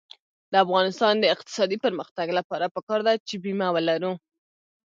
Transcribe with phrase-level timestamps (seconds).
[0.51, 4.13] د افغانستان د اقتصادي پرمختګ لپاره پکار ده چې بیمه ولرو.